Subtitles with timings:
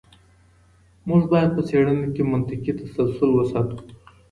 [1.07, 3.77] موږ باید په څېړنه کې منطقي تسلسل وساتو.